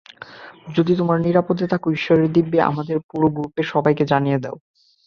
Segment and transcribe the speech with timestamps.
[0.75, 4.55] যদি তোমরা নিরাপদ থাকো ঈশ্বরের দিব্বি, আমাদের পুরো গ্রুপের সবাইকে জানিয়ে দাও।